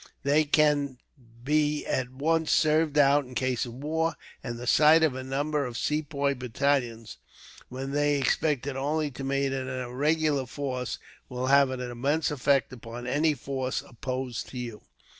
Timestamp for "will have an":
11.29-11.81